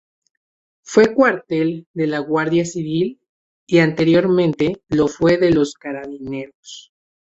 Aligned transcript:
Fue 0.81 1.13
cuartel 1.13 1.85
de 1.93 2.07
la 2.07 2.17
Guardia 2.17 2.65
Civil 2.65 3.21
y 3.67 3.77
anteriormente 3.77 4.81
lo 4.89 5.07
fue 5.07 5.37
de 5.37 5.51
los 5.51 5.75
carabineros. 5.75 6.91